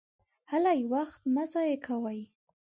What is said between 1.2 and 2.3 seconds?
مه ضایع کوئ!